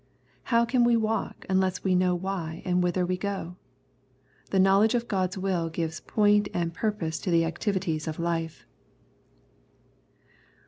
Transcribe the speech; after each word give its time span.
How 0.45 0.65
can 0.65 0.83
we 0.83 0.97
walk 0.97 1.45
unless 1.47 1.83
we 1.83 1.93
know 1.93 2.15
why 2.15 2.63
and 2.65 2.81
whither 2.81 3.05
we 3.05 3.19
go? 3.19 3.57
The 4.49 4.57
knowledge 4.57 4.95
of 4.95 5.07
God's 5.07 5.37
will 5.37 5.69
gives 5.69 5.99
point 5.99 6.49
and 6.55 6.73
purpose 6.73 7.19
to 7.19 7.29
the 7.29 7.45
activities 7.45 8.07
of 8.07 8.17
life. 8.17 8.65